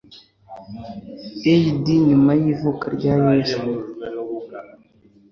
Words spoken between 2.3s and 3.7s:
y'ivuka rya Yesu